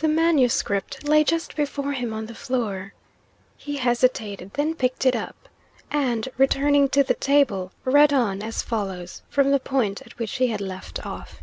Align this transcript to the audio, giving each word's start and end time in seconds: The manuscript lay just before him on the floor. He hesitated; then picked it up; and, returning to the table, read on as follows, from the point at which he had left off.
The 0.00 0.08
manuscript 0.08 1.04
lay 1.08 1.24
just 1.24 1.56
before 1.56 1.92
him 1.92 2.12
on 2.12 2.26
the 2.26 2.34
floor. 2.34 2.92
He 3.56 3.76
hesitated; 3.78 4.50
then 4.52 4.74
picked 4.74 5.06
it 5.06 5.16
up; 5.16 5.48
and, 5.90 6.28
returning 6.36 6.90
to 6.90 7.02
the 7.02 7.14
table, 7.14 7.72
read 7.86 8.12
on 8.12 8.42
as 8.42 8.60
follows, 8.60 9.22
from 9.30 9.50
the 9.50 9.58
point 9.58 10.02
at 10.02 10.18
which 10.18 10.32
he 10.34 10.48
had 10.48 10.60
left 10.60 11.06
off. 11.06 11.40